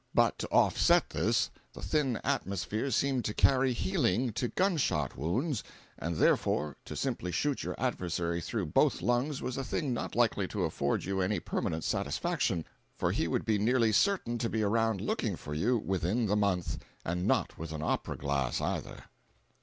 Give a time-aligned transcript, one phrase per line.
[0.15, 5.63] But to offset this, the thin atmosphere seemed to carry healing to gunshot wounds,
[5.95, 10.47] and therefore, to simply shoot your adversary through both lungs was a thing not likely
[10.47, 12.65] to afford you any permanent satisfaction,
[12.97, 16.79] for he would be nearly certain to be around looking for you within the month,
[17.05, 19.03] and not with an opera glass, either.